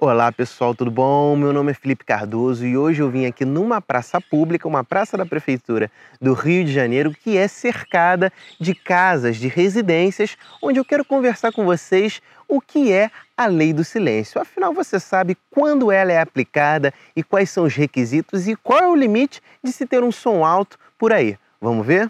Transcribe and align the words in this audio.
Olá 0.00 0.30
pessoal, 0.30 0.76
tudo 0.76 0.92
bom? 0.92 1.34
Meu 1.34 1.52
nome 1.52 1.72
é 1.72 1.74
Felipe 1.74 2.04
Cardoso 2.04 2.64
e 2.64 2.78
hoje 2.78 3.02
eu 3.02 3.10
vim 3.10 3.26
aqui 3.26 3.44
numa 3.44 3.80
praça 3.80 4.20
pública, 4.20 4.68
uma 4.68 4.84
praça 4.84 5.16
da 5.16 5.26
Prefeitura 5.26 5.90
do 6.20 6.34
Rio 6.34 6.64
de 6.64 6.72
Janeiro, 6.72 7.10
que 7.10 7.36
é 7.36 7.48
cercada 7.48 8.32
de 8.60 8.76
casas, 8.76 9.38
de 9.38 9.48
residências, 9.48 10.36
onde 10.62 10.78
eu 10.78 10.84
quero 10.84 11.04
conversar 11.04 11.50
com 11.50 11.64
vocês 11.64 12.22
o 12.46 12.60
que 12.60 12.92
é 12.92 13.10
a 13.36 13.46
lei 13.46 13.72
do 13.72 13.82
silêncio. 13.82 14.40
Afinal, 14.40 14.72
você 14.72 15.00
sabe 15.00 15.36
quando 15.50 15.90
ela 15.90 16.12
é 16.12 16.20
aplicada 16.20 16.94
e 17.16 17.24
quais 17.24 17.50
são 17.50 17.64
os 17.64 17.74
requisitos 17.74 18.46
e 18.46 18.54
qual 18.54 18.78
é 18.78 18.86
o 18.86 18.94
limite 18.94 19.42
de 19.64 19.72
se 19.72 19.84
ter 19.84 20.04
um 20.04 20.12
som 20.12 20.44
alto 20.44 20.78
por 20.96 21.12
aí. 21.12 21.36
Vamos 21.60 21.84
ver? 21.84 22.08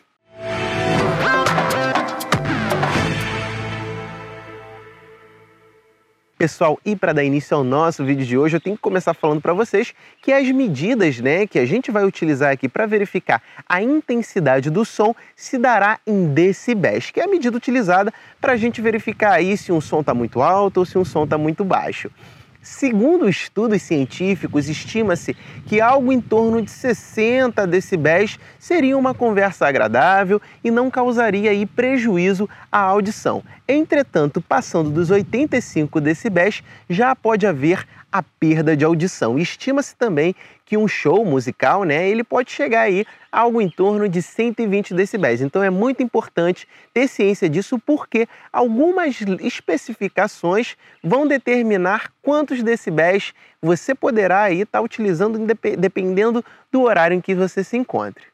Pessoal, 6.38 6.78
e 6.84 6.94
para 6.94 7.12
dar 7.12 7.24
início 7.24 7.56
ao 7.56 7.64
nosso 7.64 8.04
vídeo 8.04 8.24
de 8.24 8.38
hoje, 8.38 8.56
eu 8.56 8.60
tenho 8.60 8.76
que 8.76 8.82
começar 8.82 9.12
falando 9.12 9.40
para 9.40 9.52
vocês 9.52 9.92
que 10.22 10.30
as 10.30 10.48
medidas 10.52 11.18
né, 11.18 11.48
que 11.48 11.58
a 11.58 11.66
gente 11.66 11.90
vai 11.90 12.04
utilizar 12.04 12.52
aqui 12.52 12.68
para 12.68 12.86
verificar 12.86 13.42
a 13.68 13.82
intensidade 13.82 14.70
do 14.70 14.84
som 14.84 15.12
se 15.34 15.58
dará 15.58 15.98
em 16.06 16.32
decibéis, 16.32 17.10
que 17.10 17.18
é 17.18 17.24
a 17.24 17.26
medida 17.26 17.56
utilizada 17.56 18.14
para 18.40 18.52
a 18.52 18.56
gente 18.56 18.80
verificar 18.80 19.32
aí 19.32 19.56
se 19.56 19.72
um 19.72 19.80
som 19.80 19.98
está 19.98 20.14
muito 20.14 20.40
alto 20.40 20.78
ou 20.78 20.86
se 20.86 20.96
um 20.96 21.04
som 21.04 21.24
está 21.24 21.36
muito 21.36 21.64
baixo. 21.64 22.08
Segundo 22.62 23.28
estudos 23.28 23.82
científicos, 23.82 24.68
estima-se 24.68 25.34
que 25.66 25.80
algo 25.80 26.12
em 26.12 26.20
torno 26.20 26.62
de 26.62 26.70
60 26.70 27.66
decibéis 27.66 28.38
seria 28.58 28.96
uma 28.96 29.14
conversa 29.14 29.66
agradável 29.66 30.40
e 30.62 30.70
não 30.70 30.90
causaria 30.90 31.50
aí 31.50 31.66
prejuízo 31.66 32.48
à 32.70 32.78
audição. 32.78 33.42
Entretanto, 33.70 34.40
passando 34.40 34.88
dos 34.88 35.10
85 35.10 36.00
decibéis, 36.00 36.62
já 36.88 37.14
pode 37.14 37.46
haver 37.46 37.86
a 38.10 38.22
perda 38.22 38.74
de 38.74 38.82
audição. 38.82 39.38
Estima-se 39.38 39.94
também 39.94 40.34
que 40.64 40.78
um 40.78 40.88
show 40.88 41.22
musical, 41.22 41.84
né, 41.84 42.08
ele 42.08 42.24
pode 42.24 42.50
chegar 42.50 42.82
aí 42.82 43.04
a 43.30 43.40
algo 43.40 43.60
em 43.60 43.68
torno 43.68 44.08
de 44.08 44.22
120 44.22 44.94
decibéis. 44.94 45.42
Então 45.42 45.62
é 45.62 45.68
muito 45.68 46.02
importante 46.02 46.66
ter 46.94 47.08
ciência 47.08 47.46
disso 47.46 47.78
porque 47.78 48.26
algumas 48.50 49.20
especificações 49.40 50.74
vão 51.04 51.26
determinar 51.26 52.10
quantos 52.22 52.62
decibéis 52.62 53.34
você 53.60 53.94
poderá 53.94 54.44
aí 54.44 54.62
estar 54.62 54.78
tá 54.78 54.82
utilizando 54.82 55.38
dependendo 55.78 56.42
do 56.72 56.82
horário 56.82 57.14
em 57.14 57.20
que 57.20 57.34
você 57.34 57.62
se 57.62 57.76
encontre. 57.76 58.24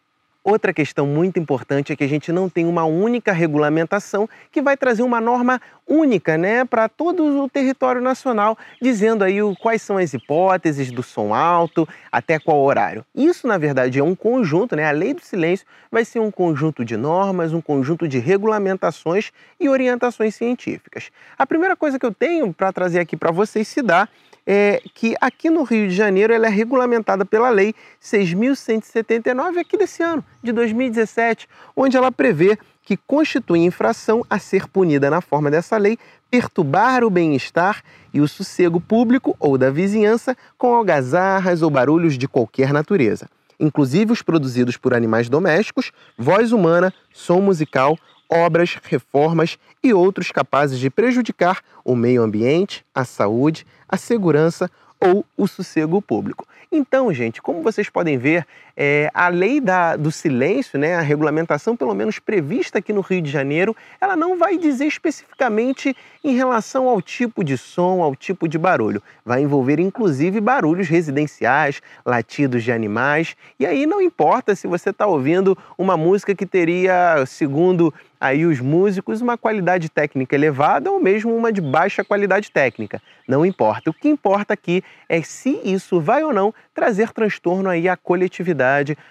Outra 0.45 0.75
questão 0.75 1.07
muito 1.07 1.39
importante 1.39 1.91
é 1.91 1.97
que 1.97 2.05
a 2.05 2.09
gente 2.09 2.31
não 2.31 2.51
tem 2.51 2.67
uma 2.67 2.85
única 2.85 3.33
regulamentação 3.33 4.29
que 4.53 4.61
vai 4.61 4.77
trazer 4.77 5.03
uma 5.03 5.19
norma 5.19 5.59
única 5.89 6.37
né, 6.37 6.67
para 6.67 6.87
todo 6.87 7.43
o 7.43 7.49
território 7.49 8.03
nacional, 8.03 8.59
dizendo 8.81 9.25
aí 9.25 9.39
quais 9.59 9.81
são 9.81 9.97
as 9.97 10.13
hipóteses 10.13 10.91
do 10.91 11.03
som 11.03 11.33
alto, 11.33 11.89
até 12.13 12.39
qual 12.39 12.61
horário. 12.61 13.07
Isso, 13.15 13.47
na 13.47 13.57
verdade, 13.57 13.99
é 13.99 14.05
um 14.05 14.15
conjunto, 14.15 14.77
né? 14.77 14.87
A 14.87 14.91
lei 14.91 15.15
do 15.15 15.23
silêncio 15.23 15.67
vai 15.91 16.05
ser 16.05 16.21
um 16.21 16.31
conjunto 16.31 16.85
de 16.85 16.95
normas, 16.95 17.55
um 17.55 17.63
conjunto 17.63 18.07
de 18.07 18.19
regulamentações 18.19 19.33
e 19.59 19.71
orientações 19.71 20.35
científicas. 20.35 21.11
A 21.39 21.47
primeira 21.47 21.75
coisa 21.75 21.99
que 21.99 22.05
eu 22.05 22.13
tenho 22.13 22.53
para 22.53 22.71
trazer 22.71 23.01
aqui 23.01 23.17
para 23.17 23.31
vocês 23.31 23.67
se 23.67 23.81
dá 23.81 24.07
é 24.47 24.83
que 24.93 25.15
aqui 25.21 25.49
no 25.49 25.63
Rio 25.63 25.89
de 25.89 25.95
Janeiro 25.95 26.33
ela 26.33 26.47
é 26.47 26.51
regulamentada 26.51 27.25
pela 27.25 27.49
Lei 27.51 27.75
6.179 28.03 29.59
aqui 29.59 29.77
desse 29.77 30.03
ano, 30.03 30.25
de 30.45 30.53
2017, 30.53 31.49
onde 31.75 31.97
ela 31.97 32.13
prevê 32.13 32.59
que 32.83 32.97
constitui 32.97 33.61
infração 33.61 34.25
a 34.29 34.39
ser 34.39 34.69
punida 34.69 35.11
na 35.11 35.21
forma 35.21 35.51
dessa 35.51 35.77
lei 35.77 35.99
perturbar 36.31 37.03
o 37.03 37.11
bem-estar 37.11 37.83
e 38.13 38.21
o 38.21 38.29
sossego 38.29 38.81
público 38.81 39.35
ou 39.41 39.57
da 39.57 39.71
vizinhança 39.71 40.37
com 40.59 40.75
algazarras 40.75 41.63
ou 41.63 41.71
barulhos 41.71 42.19
de 42.19 42.29
qualquer 42.29 42.73
natureza, 42.73 43.29
inclusive 43.59 44.13
os 44.13 44.21
produzidos 44.21 44.77
por 44.77 44.93
animais 44.93 45.29
domésticos, 45.29 45.93
voz 46.19 46.53
humana, 46.53 46.93
som 47.13 47.41
musical, 47.41 47.97
obras, 48.29 48.77
reformas 48.83 49.59
e 49.83 49.95
outros 49.95 50.31
capazes 50.31 50.79
de 50.79 50.91
prejudicar 50.91 51.61
o 51.85 51.95
meio 51.95 52.23
ambiente, 52.23 52.85
a 52.95 53.05
saúde, 53.05 53.67
a 53.89 53.97
segurança 53.97 54.71
ou 55.01 55.25
o 55.37 55.47
sossego 55.47 56.01
público. 56.03 56.47
Então, 56.73 57.13
gente, 57.13 57.41
como 57.41 57.63
vocês 57.63 57.89
podem 57.89 58.19
ver, 58.19 58.45
é, 58.77 59.11
a 59.15 59.29
lei 59.29 59.61
da, 59.61 59.97
do 59.97 60.11
silêncio, 60.11 60.79
né, 60.79 60.95
a 60.97 61.01
regulamentação 61.01 61.77
pelo 61.77 61.95
menos 61.95 62.19
prevista 62.19 62.79
aqui 62.79 62.93
no 62.93 63.01
Rio 63.01 63.23
de 63.23 63.31
Janeiro, 63.31 63.77
ela 64.01 64.17
não 64.17 64.39
vai 64.39 64.59
dizer 64.59 64.87
especificamente 64.87 65.97
em 66.23 66.35
relação 66.35 66.89
ao 66.89 67.01
tipo 67.01 67.45
de 67.45 67.57
som, 67.57 68.03
ao 68.03 68.17
tipo 68.17 68.49
de 68.49 68.59
barulho. 68.59 69.03
Vai 69.25 69.43
envolver 69.43 69.79
inclusive 69.79 70.41
barulhos 70.41 70.89
residenciais, 70.89 71.81
latidos 72.05 72.65
de 72.65 72.73
animais, 72.73 73.37
e 73.59 73.67
aí 73.67 73.87
não 73.87 74.01
importa 74.01 74.55
se 74.55 74.67
você 74.67 74.91
está 74.91 75.07
ouvindo 75.07 75.57
uma 75.79 75.97
música 75.97 76.35
que 76.35 76.47
teria, 76.47 77.25
segundo 77.27 77.93
aí 78.25 78.47
os 78.47 78.59
músicos, 78.59 79.21
uma 79.21 79.37
qualidade 79.37 79.91
técnica 79.91 80.35
elevada 80.35 80.91
ou 80.91 80.99
mesmo 80.99 81.37
uma 81.37 81.53
de 81.53 81.61
baixa 81.61 82.03
qualidade 82.03 82.51
técnica. 82.51 83.03
Não 83.29 83.45
importa. 83.45 83.91
O 83.91 83.95
que 83.95 84.09
importa 84.09 84.55
aqui 84.55 84.83
é 85.09 85.21
se 85.21 85.61
isso 85.63 86.01
vai 86.01 86.25
ou 86.25 86.33
não 86.33 86.55
trazer 86.75 87.13
transtorno 87.13 87.69
aí 87.69 87.87
à 87.87 87.97
coletividade, 87.97 88.64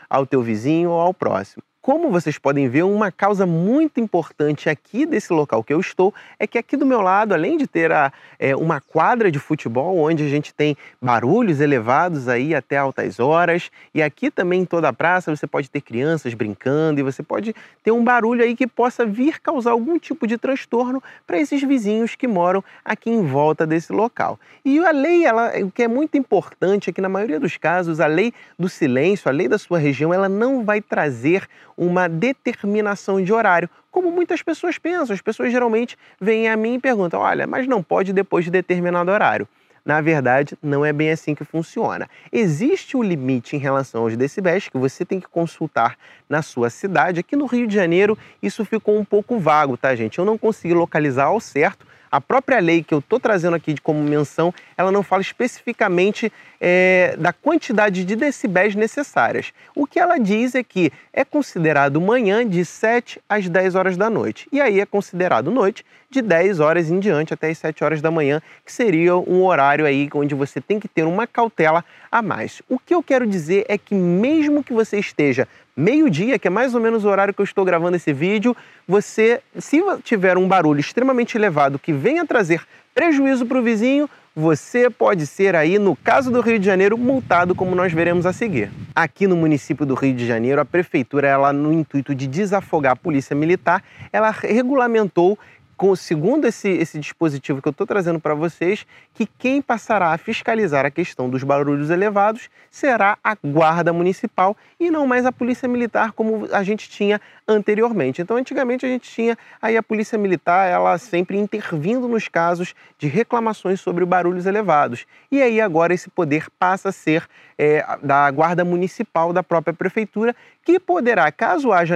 ao 0.09 0.25
teu 0.25 0.41
vizinho 0.41 0.89
ou 0.89 0.99
ao 0.99 1.13
próximo. 1.13 1.63
Como 1.83 2.09
vocês 2.09 2.37
podem 2.37 2.69
ver, 2.69 2.83
uma 2.83 3.11
causa 3.11 3.45
muito 3.45 3.99
importante 3.99 4.69
aqui 4.69 5.05
desse 5.05 5.33
local 5.33 5.61
que 5.61 5.73
eu 5.73 5.81
estou 5.81 6.13
é 6.39 6.47
que 6.47 6.57
aqui 6.57 6.77
do 6.77 6.85
meu 6.85 7.01
lado, 7.01 7.33
além 7.33 7.57
de 7.57 7.67
ter 7.67 7.91
a, 7.91 8.09
é, 8.39 8.55
uma 8.55 8.79
quadra 8.79 9.29
de 9.29 9.37
futebol 9.37 9.97
onde 9.97 10.23
a 10.23 10.29
gente 10.29 10.53
tem 10.53 10.77
barulhos 11.01 11.59
elevados 11.59 12.29
aí 12.29 12.55
até 12.55 12.77
altas 12.77 13.19
horas, 13.19 13.69
e 13.93 14.01
aqui 14.01 14.31
também 14.31 14.61
em 14.61 14.65
toda 14.65 14.87
a 14.87 14.93
praça 14.93 15.35
você 15.35 15.45
pode 15.45 15.69
ter 15.69 15.81
crianças 15.81 16.33
brincando 16.33 17.01
e 17.01 17.03
você 17.03 17.21
pode 17.21 17.53
ter 17.83 17.91
um 17.91 18.01
barulho 18.01 18.45
aí 18.45 18.55
que 18.55 18.65
possa 18.65 19.05
vir 19.05 19.41
causar 19.41 19.71
algum 19.71 19.99
tipo 19.99 20.25
de 20.25 20.37
transtorno 20.37 21.03
para 21.27 21.37
esses 21.37 21.61
vizinhos 21.61 22.15
que 22.15 22.29
moram 22.29 22.63
aqui 22.85 23.09
em 23.09 23.25
volta 23.25 23.67
desse 23.67 23.91
local. 23.91 24.39
E 24.63 24.79
a 24.79 24.91
lei, 24.91 25.25
ela, 25.25 25.51
o 25.59 25.69
que 25.69 25.83
é 25.83 25.87
muito 25.89 26.17
importante 26.17 26.89
é 26.89 26.93
que 26.93 27.01
na 27.01 27.09
maioria 27.09 27.41
dos 27.41 27.57
casos 27.57 27.99
a 27.99 28.07
lei 28.07 28.33
do 28.57 28.69
silêncio, 28.69 29.27
a 29.27 29.33
lei 29.33 29.49
da 29.49 29.57
sua 29.57 29.79
região, 29.79 30.13
ela 30.13 30.29
não 30.29 30.63
vai 30.63 30.79
trazer 30.79 31.45
uma 31.77 32.07
determinação 32.07 33.21
de 33.21 33.31
horário, 33.33 33.69
como 33.91 34.11
muitas 34.11 34.41
pessoas 34.41 34.77
pensam. 34.77 35.13
As 35.13 35.21
pessoas 35.21 35.51
geralmente 35.51 35.97
vêm 36.19 36.49
a 36.49 36.57
mim 36.57 36.75
e 36.75 36.79
perguntam: 36.79 37.19
olha, 37.19 37.45
mas 37.47 37.67
não 37.67 37.83
pode 37.83 38.13
depois 38.13 38.45
de 38.45 38.51
determinado 38.51 39.11
horário. 39.11 39.47
Na 39.85 39.99
verdade, 39.99 40.57
não 40.63 40.85
é 40.85 40.93
bem 40.93 41.11
assim 41.11 41.35
que 41.35 41.43
funciona. 41.43 42.09
Existe 42.31 42.95
um 42.95 43.03
limite 43.03 43.57
em 43.57 43.59
relação 43.59 44.03
aos 44.03 44.15
decibéis 44.15 44.69
que 44.69 44.77
você 44.77 45.03
tem 45.03 45.19
que 45.19 45.27
consultar 45.27 45.97
na 46.29 46.41
sua 46.41 46.69
cidade. 46.69 47.19
Aqui 47.19 47.35
no 47.35 47.45
Rio 47.45 47.67
de 47.67 47.75
Janeiro, 47.75 48.17
isso 48.41 48.63
ficou 48.63 48.97
um 48.97 49.03
pouco 49.03 49.37
vago, 49.37 49.75
tá, 49.75 49.93
gente? 49.93 50.19
Eu 50.19 50.23
não 50.23 50.37
consegui 50.37 50.73
localizar 50.73 51.25
ao 51.25 51.39
certo 51.41 51.85
a 52.13 52.21
própria 52.21 52.59
lei 52.59 52.83
que 52.83 52.93
eu 52.93 52.99
estou 52.99 53.19
trazendo 53.19 53.55
aqui 53.55 53.75
como 53.81 53.99
menção, 54.03 54.53
ela 54.77 54.91
não 54.91 55.01
fala 55.01 55.23
especificamente 55.23 56.31
é, 56.61 57.15
da 57.17 57.33
quantidade 57.33 58.05
de 58.05 58.15
decibéis 58.15 58.75
necessárias. 58.75 59.51
O 59.75 59.87
que 59.87 59.99
ela 59.99 60.19
diz 60.19 60.53
é 60.53 60.61
que 60.61 60.91
é 61.11 61.25
considerado 61.25 61.99
manhã 61.99 62.47
de 62.47 62.63
7 62.63 63.19
às 63.27 63.49
10 63.49 63.73
horas 63.73 63.97
da 63.97 64.11
noite. 64.11 64.47
E 64.51 64.61
aí 64.61 64.79
é 64.79 64.85
considerado 64.85 65.49
noite 65.49 65.83
de 66.07 66.21
10 66.21 66.59
horas 66.59 66.91
em 66.91 66.99
diante 66.99 67.33
até 67.33 67.49
as 67.49 67.57
7 67.57 67.83
horas 67.83 67.99
da 67.99 68.11
manhã, 68.11 68.39
que 68.63 68.71
seria 68.71 69.17
um 69.17 69.43
horário 69.43 69.83
aí 69.83 70.07
onde 70.13 70.35
você 70.35 70.61
tem 70.61 70.79
que 70.79 70.87
ter 70.87 71.05
uma 71.05 71.25
cautela 71.25 71.83
a 72.11 72.21
mais. 72.21 72.61
O 72.69 72.77
que 72.77 72.93
eu 72.93 73.01
quero 73.01 73.25
dizer 73.25 73.65
é 73.67 73.75
que 73.75 73.95
mesmo 73.95 74.63
que 74.63 74.71
você 74.71 74.99
esteja 74.99 75.47
meio-dia, 75.75 76.37
que 76.37 76.47
é 76.47 76.51
mais 76.51 76.75
ou 76.75 76.81
menos 76.81 77.03
o 77.03 77.09
horário 77.09 77.33
que 77.33 77.41
eu 77.41 77.45
estou 77.45 77.65
gravando 77.65 77.95
esse 77.95 78.13
vídeo, 78.13 78.55
você, 78.87 79.41
se 79.57 79.81
tiver 80.03 80.37
um 80.37 80.47
barulho 80.47 80.79
extremamente 80.79 81.37
elevado 81.37 81.79
que 81.79 81.91
venha 81.91 82.25
trazer 82.25 82.61
prejuízo 82.93 83.45
para 83.45 83.59
o 83.59 83.63
vizinho, 83.63 84.09
você 84.35 84.89
pode 84.89 85.27
ser 85.27 85.55
aí, 85.55 85.77
no 85.77 85.95
caso 85.95 86.31
do 86.31 86.41
Rio 86.41 86.57
de 86.57 86.65
Janeiro, 86.65 86.97
multado, 86.97 87.53
como 87.53 87.75
nós 87.75 87.93
veremos 87.93 88.25
a 88.25 88.33
seguir. 88.33 88.71
Aqui 88.95 89.27
no 89.27 89.35
município 89.35 89.85
do 89.85 89.93
Rio 89.93 90.13
de 90.13 90.25
Janeiro, 90.25 90.59
a 90.59 90.65
prefeitura, 90.65 91.27
ela 91.27 91.53
no 91.53 91.71
intuito 91.71 92.15
de 92.15 92.25
desafogar 92.25 92.93
a 92.93 92.95
polícia 92.95 93.35
militar, 93.35 93.83
ela 94.11 94.31
regulamentou 94.31 95.37
com, 95.75 95.95
segundo 95.95 96.45
esse, 96.45 96.69
esse 96.69 96.99
dispositivo 96.99 97.61
que 97.61 97.67
eu 97.67 97.71
estou 97.71 97.85
trazendo 97.85 98.19
para 98.19 98.33
vocês, 98.33 98.85
que 99.13 99.25
quem 99.25 99.61
passará 99.61 100.13
a 100.13 100.17
fiscalizar 100.17 100.85
a 100.85 100.91
questão 100.91 101.29
dos 101.29 101.43
barulhos 101.43 101.89
elevados 101.89 102.49
será 102.69 103.17
a 103.23 103.35
Guarda 103.35 103.91
Municipal 103.91 104.55
e 104.79 104.89
não 104.89 105.07
mais 105.07 105.25
a 105.25 105.31
Polícia 105.31 105.67
Militar 105.67 106.11
como 106.11 106.47
a 106.51 106.63
gente 106.63 106.89
tinha 106.89 107.19
anteriormente. 107.47 108.21
Então, 108.21 108.37
antigamente 108.37 108.85
a 108.85 108.89
gente 108.89 109.09
tinha 109.09 109.37
aí 109.61 109.75
a 109.75 109.83
Polícia 109.83 110.17
Militar, 110.17 110.69
ela 110.69 110.97
sempre 110.97 111.37
intervindo 111.37 112.07
nos 112.07 112.27
casos 112.27 112.73
de 112.97 113.07
reclamações 113.07 113.81
sobre 113.81 114.05
barulhos 114.05 114.45
elevados. 114.45 115.05
E 115.31 115.41
aí 115.41 115.59
agora 115.59 115.93
esse 115.93 116.09
poder 116.09 116.47
passa 116.59 116.89
a 116.89 116.91
ser 116.91 117.27
é, 117.57 117.85
da 118.01 118.29
Guarda 118.31 118.63
Municipal 118.65 119.31
da 119.33 119.43
própria 119.43 119.73
Prefeitura, 119.73 120.35
que 120.63 120.79
poderá, 120.79 121.31
caso 121.31 121.71
haja 121.71 121.95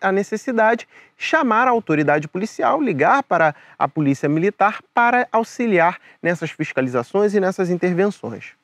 a 0.00 0.12
necessidade, 0.12 0.86
chamar 1.16 1.66
a 1.66 1.70
autoridade 1.70 2.28
policial, 2.28 2.80
ligar 2.80 3.11
para 3.20 3.52
a 3.76 3.88
Polícia 3.88 4.28
Militar 4.28 4.80
para 4.94 5.26
auxiliar 5.32 5.98
nessas 6.22 6.52
fiscalizações 6.52 7.34
e 7.34 7.40
nessas 7.40 7.68
intervenções. 7.68 8.54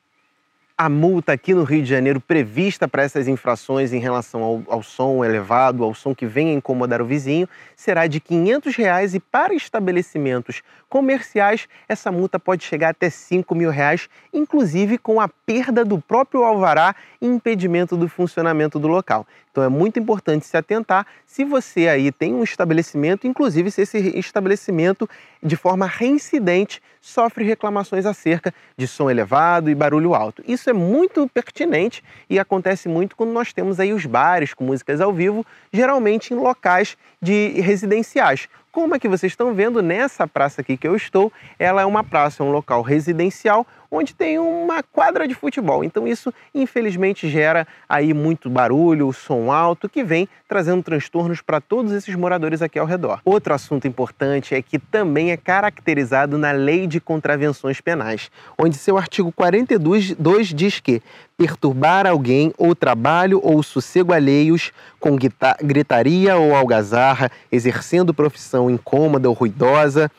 A 0.81 0.87
multa 0.87 1.33
aqui 1.33 1.53
no 1.53 1.65
Rio 1.65 1.83
de 1.83 1.89
Janeiro 1.89 2.21
prevista 2.21 2.87
para 2.87 3.03
essas 3.03 3.27
infrações 3.27 3.91
em 3.91 3.99
relação 3.99 4.41
ao, 4.41 4.63
ao, 4.69 4.81
som 4.81 5.25
elevado, 5.25 5.83
ao 5.83 5.93
som 5.93 6.15
que 6.15 6.25
venha 6.25 6.53
incomodar 6.53 7.01
o 7.01 7.05
vizinho, 7.05 7.49
será 7.75 8.07
de 8.07 8.21
500 8.21 8.73
reais 8.77 9.13
e 9.13 9.19
para 9.19 9.53
estabelecimentos 9.53 10.61
comerciais 10.87 11.67
essa 11.87 12.11
multa 12.13 12.39
pode 12.39 12.63
chegar 12.63 12.91
até 12.91 13.09
5 13.09 13.53
mil 13.53 13.69
reais, 13.69 14.07
inclusive 14.33 14.97
com 14.97 15.19
a 15.19 15.27
perda 15.27 15.83
do 15.83 15.99
próprio 15.99 16.43
alvará 16.43 16.95
e 17.21 17.27
impedimento 17.27 17.97
do 17.97 18.07
funcionamento 18.07 18.79
do 18.79 18.87
local. 18.87 19.27
Então 19.51 19.63
é 19.63 19.69
muito 19.69 19.99
importante 19.99 20.45
se 20.45 20.55
atentar 20.55 21.05
se 21.25 21.43
você 21.43 21.87
aí 21.87 22.11
tem 22.11 22.33
um 22.33 22.43
estabelecimento, 22.43 23.27
inclusive 23.27 23.69
se 23.69 23.81
esse 23.81 23.97
estabelecimento 24.17 25.09
de 25.43 25.55
forma 25.55 25.85
reincidente 25.85 26.81
sofre 27.01 27.43
reclamações 27.43 28.05
acerca 28.05 28.53
de 28.77 28.87
som 28.87 29.09
elevado 29.09 29.69
e 29.69 29.75
barulho 29.75 30.13
alto. 30.13 30.43
Isso 30.47 30.68
é 30.69 30.73
muito 30.73 31.27
pertinente 31.27 32.03
e 32.29 32.39
acontece 32.39 32.87
muito 32.87 33.15
quando 33.15 33.31
nós 33.31 33.51
temos 33.51 33.79
aí 33.79 33.93
os 33.93 34.05
bares 34.05 34.53
com 34.53 34.63
músicas 34.63 35.01
ao 35.01 35.11
vivo, 35.11 35.45
geralmente 35.71 36.33
em 36.33 36.37
locais 36.37 36.97
de 37.21 37.59
residenciais. 37.61 38.47
Como 38.71 38.95
é 38.95 38.99
que 38.99 39.07
vocês 39.07 39.31
estão 39.31 39.53
vendo 39.53 39.81
nessa 39.81 40.27
praça 40.27 40.61
aqui 40.61 40.77
que 40.77 40.87
eu 40.87 40.95
estou, 40.95 41.33
ela 41.57 41.81
é 41.81 41.85
uma 41.85 42.03
praça, 42.03 42.43
é 42.43 42.45
um 42.45 42.51
local 42.51 42.81
residencial 42.81 43.65
onde 43.91 44.13
tem 44.13 44.37
uma 44.37 44.83
quadra 44.83 45.27
de 45.27 45.33
futebol. 45.33 45.83
Então 45.83 46.07
isso 46.07 46.33
infelizmente 46.53 47.29
gera 47.29 47.67
aí 47.87 48.13
muito 48.13 48.49
barulho, 48.49 49.11
som 49.13 49.51
alto 49.51 49.89
que 49.89 50.03
vem 50.03 50.27
trazendo 50.47 50.83
transtornos 50.83 51.41
para 51.41 51.59
todos 51.61 51.91
esses 51.91 52.15
moradores 52.15 52.61
aqui 52.61 52.77
ao 52.77 52.85
redor. 52.85 53.21
Outro 53.25 53.53
assunto 53.53 53.87
importante 53.87 54.53
é 54.53 54.61
que 54.61 54.77
também 54.77 55.31
é 55.31 55.37
caracterizado 55.37 56.37
na 56.37 56.51
Lei 56.51 56.87
de 56.87 56.99
Contravenções 56.99 57.81
Penais, 57.81 58.31
onde 58.57 58.75
seu 58.75 58.97
artigo 58.97 59.31
42 59.31 60.47
diz 60.47 60.79
que 60.79 61.01
perturbar 61.37 62.05
alguém 62.05 62.53
ou 62.57 62.75
trabalho 62.75 63.39
ou 63.41 63.63
sossego 63.63 64.11
alheios 64.11 64.71
com 64.99 65.17
gritaria 65.63 66.35
ou 66.35 66.53
algazarra, 66.53 67.31
exercendo 67.51 68.13
profissão 68.13 68.69
incômoda 68.69 69.29
ou 69.29 69.33
ruidosa, 69.33 70.11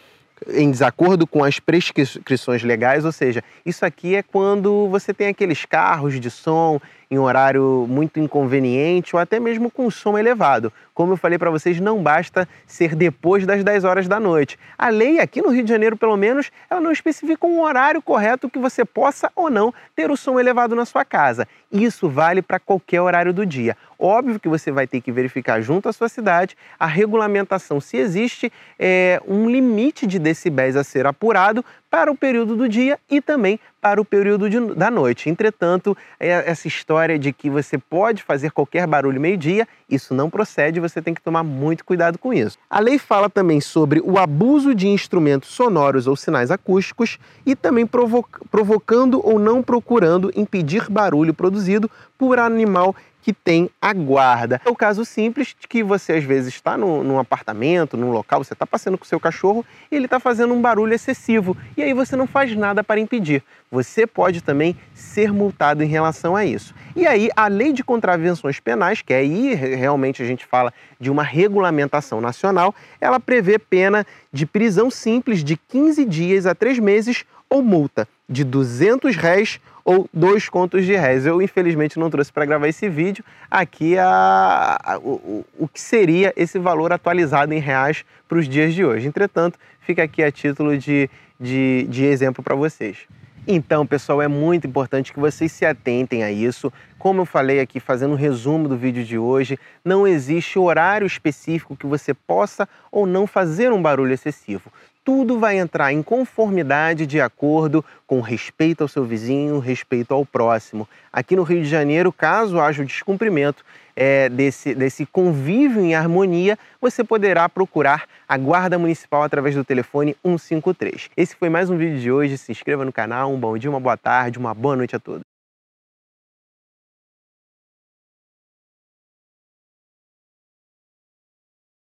em 0.49 0.71
desacordo 0.71 1.27
com 1.27 1.45
as 1.45 1.59
prescrições 1.59 2.63
legais, 2.63 3.05
ou 3.05 3.13
seja, 3.13 3.43
isso 3.65 3.85
aqui 3.85 4.15
é 4.15 4.23
quando 4.23 4.89
você 4.89 5.13
tem 5.13 5.29
aqueles 5.29 5.65
carros 5.65 6.19
de 6.19 6.31
som 6.31 6.81
em 7.11 7.19
horário 7.19 7.87
muito 7.89 8.21
inconveniente 8.21 9.17
ou 9.17 9.21
até 9.21 9.41
mesmo 9.41 9.69
com 9.69 9.91
som 9.91 10.17
elevado. 10.17 10.73
Como 10.95 11.13
eu 11.13 11.17
falei 11.17 11.39
para 11.39 11.51
vocês, 11.51 11.81
não 11.81 12.01
basta 12.01 12.49
ser 12.67 12.95
depois 12.95 13.45
das 13.45 13.65
10 13.65 13.85
horas 13.85 14.07
da 14.07 14.21
noite. 14.21 14.57
A 14.79 14.91
lei 14.91 15.19
aqui 15.19 15.43
no 15.43 15.49
Rio 15.49 15.65
de 15.65 15.69
Janeiro, 15.69 15.97
pelo 15.97 16.17
menos, 16.17 16.53
ela 16.69 16.81
não 16.81 16.93
especifica 16.93 17.47
um 17.47 17.63
horário 17.63 18.01
correto 18.01 18.49
que 18.49 18.59
você 18.59 18.85
possa 18.85 19.31
ou 19.35 19.51
não 19.51 19.75
ter 19.97 20.11
o 20.11 20.17
som 20.17 20.39
elevado 20.39 20.77
na 20.77 20.85
sua 20.85 21.05
casa. 21.05 21.49
Isso 21.73 22.09
vale 22.09 22.43
para 22.43 22.61
qualquer 22.61 23.01
horário 23.01 23.33
do 23.33 23.45
dia. 23.45 23.77
Óbvio 23.99 24.39
que 24.39 24.49
você 24.49 24.71
vai 24.71 24.87
ter 24.87 25.01
que 25.01 25.11
verificar 25.11 25.61
junto 25.61 25.89
à 25.89 25.93
sua 25.93 26.09
cidade 26.09 26.57
a 26.79 26.87
regulamentação, 26.87 27.81
se 27.81 27.97
existe 27.97 28.53
é, 28.79 29.21
um 29.27 29.51
limite 29.51 30.07
de 30.07 30.19
decibéis 30.31 30.77
a 30.77 30.85
ser 30.85 31.07
apurado 31.07 31.65
para 31.91 32.11
o 32.11 32.17
período 32.17 32.57
do 32.57 32.69
dia 32.69 32.99
e 33.11 33.21
também 33.21 33.59
para 33.81 34.01
o 34.01 34.05
período 34.05 34.49
de, 34.49 34.61
da 34.75 34.91
noite. 34.91 35.29
Entretanto, 35.29 35.97
é, 36.19 36.29
essa 36.47 36.69
história 36.69 37.19
de 37.19 37.33
que 37.33 37.51
você 37.51 37.77
pode 37.79 38.23
fazer 38.23 38.53
qualquer 38.53 38.87
barulho 38.87 39.21
meio-dia, 39.21 39.67
isso 39.89 40.15
não 40.15 40.31
procede, 40.31 40.79
você 40.79 41.03
tem 41.03 41.15
que 41.15 41.23
tomar 41.23 41.43
muito 41.43 41.85
cuidado 41.85 42.19
com 42.19 42.33
isso. 42.33 42.59
A 42.69 42.79
lei 42.79 42.99
fala 42.99 43.29
também 43.29 43.61
sobre 43.61 44.01
o 44.01 44.19
abuso 44.19 44.75
de 44.75 44.87
instrumentos 44.87 45.49
sonoros 45.49 46.07
ou 46.07 46.15
sinais 46.15 46.51
acústicos 46.51 47.19
e 47.45 47.57
também 47.57 47.87
provocando 47.87 49.21
ou 49.27 49.39
não 49.39 49.63
procurando 49.63 50.31
impedir 50.37 50.89
barulho 50.91 51.35
produzido 51.35 51.91
por 52.17 52.39
animal 52.39 52.95
que 53.23 53.33
tem 53.33 53.71
a 53.81 53.93
guarda. 53.93 54.61
É 54.65 54.71
o 54.71 54.75
caso 54.75 55.05
simples 55.05 55.55
de 55.59 55.69
que 55.69 55.83
você 55.83 56.15
às 56.15 56.25
vezes 56.25 56.55
está 56.55 56.77
num 56.77 57.19
apartamento, 57.19 57.97
num 57.97 58.11
local, 58.11 58.43
você 58.43 58.53
está 58.53 58.67
passeando 58.67 58.99
com 58.99 59.05
o 59.05 59.09
seu 59.09 59.21
cachorro 59.21 59.65
e 59.91 59.97
ele 59.97 60.07
está 60.07 60.19
fazendo 60.19 60.55
um 60.55 60.61
barulho 60.61 60.95
excessivo 60.95 61.57
e 61.81 61.85
aí 61.85 61.95
você 61.95 62.15
não 62.15 62.27
faz 62.27 62.55
nada 62.55 62.85
para 62.85 63.01
impedir. 63.01 63.43
Você 63.71 64.07
pode 64.07 64.43
também 64.43 64.77
ser 64.93 65.33
multado 65.33 65.83
em 65.83 65.87
relação 65.87 66.37
a 66.37 66.45
isso. 66.45 66.75
E 66.95 67.07
aí 67.07 67.31
a 67.35 67.47
lei 67.47 67.73
de 67.73 67.83
contravenções 67.83 68.61
penais, 68.61 69.01
que 69.01 69.15
aí 69.15 69.55
realmente 69.55 70.23
a 70.23 70.27
gente 70.27 70.45
fala 70.45 70.75
de 70.99 71.11
uma 71.11 71.23
regulamentação 71.23 72.21
nacional, 72.21 72.75
ela 73.01 73.19
prevê 73.19 73.59
pena 73.59 74.07
de 74.31 74.45
prisão 74.45 74.91
simples 74.91 75.43
de 75.43 75.57
15 75.57 76.05
dias 76.05 76.45
a 76.45 76.55
3 76.55 76.79
meses 76.79 77.25
ou 77.49 77.63
multa 77.63 78.07
de 78.29 78.45
200 78.45 79.17
réis 79.17 79.59
ou 79.85 80.09
dois 80.13 80.49
contos 80.49 80.85
de 80.85 80.95
réis. 80.95 81.27
Eu, 81.27 81.41
infelizmente, 81.41 81.99
não 81.99 82.11
trouxe 82.11 82.33
para 82.33 82.45
gravar 82.45 82.69
esse 82.69 82.89
vídeo 82.89 83.25
aqui 83.51 83.97
a, 83.99 84.79
a, 84.83 84.99
o, 84.99 85.45
o 85.59 85.69
que 85.69 85.81
seria 85.81 86.33
esse 86.37 86.59
valor 86.59 86.93
atualizado 86.93 87.53
em 87.53 87.59
reais 87.59 88.05
para 88.29 88.39
os 88.39 88.49
dias 88.49 88.75
de 88.75 88.85
hoje. 88.85 89.07
Entretanto, 89.07 89.59
fica 89.81 90.03
aqui 90.03 90.23
a 90.23 90.31
título 90.31 90.77
de, 90.77 91.09
de, 91.39 91.87
de 91.89 92.05
exemplo 92.05 92.43
para 92.43 92.55
vocês. 92.55 93.07
Então, 93.47 93.87
pessoal, 93.87 94.21
é 94.21 94.29
muito 94.29 94.67
importante 94.67 95.13
que 95.13 95.19
vocês 95.19 95.51
se 95.51 95.65
atentem 95.65 96.23
a 96.23 96.31
isso. 96.31 96.73
Como 96.99 97.23
eu 97.23 97.27
falei 97.27 97.59
aqui, 97.59 97.81
fazendo 97.81 98.13
um 98.13 98.17
resumo 98.17 98.69
do 98.69 98.77
vídeo 98.77 99.03
de 99.03 99.19
hoje, 99.19 99.59
não 99.85 100.07
existe 100.07 100.59
horário 100.59 101.07
específico 101.07 101.75
que 101.75 101.87
você 101.87 102.13
possa 102.13 102.69
ou 102.93 103.07
não 103.07 103.27
fazer 103.27 103.73
um 103.73 103.81
barulho 103.81 104.13
excessivo 104.13 104.71
tudo 105.05 105.39
vai 105.39 105.59
entrar 105.59 105.93
em 105.93 106.03
conformidade 106.03 107.07
de 107.07 107.21
acordo 107.21 107.85
com 108.07 108.21
respeito 108.21 108.83
ao 108.83 108.89
seu 108.89 109.05
vizinho, 109.05 109.59
respeito 109.59 110.13
ao 110.13 110.25
próximo. 110.25 110.89
Aqui 111.13 111.35
no 111.35 111.43
Rio 111.43 111.63
de 111.63 111.69
Janeiro, 111.69 112.13
caso 112.13 112.61
haja 112.61 112.83
o 112.83 112.87
descumprimento 112.87 113.65
é, 113.97 114.29
desse, 114.29 114.75
desse 114.75 115.05
convívio 115.07 115.83
em 115.83 115.95
harmonia, 115.95 116.59
você 116.81 117.03
poderá 117.03 117.49
procurar 117.49 118.07
a 118.29 118.37
Guarda 118.37 118.79
Municipal 118.79 119.23
através 119.23 119.55
do 119.55 119.65
telefone 119.65 120.17
153. 120.25 121.11
Esse 121.17 121.37
foi 121.37 121.49
mais 121.49 121.71
um 121.71 121.77
vídeo 121.77 121.99
de 121.99 122.11
hoje. 122.11 122.39
Se 122.39 122.53
inscreva 122.53 122.85
no 122.85 122.93
canal. 122.93 123.33
Um 123.33 123.39
bom 123.39 123.57
dia, 123.59 123.71
uma 123.71 123.81
boa 123.81 123.97
tarde, 123.97 124.39
uma 124.39 124.55
boa 124.55 124.77
noite 124.77 124.97
a 124.97 124.99
todos. 124.99 125.30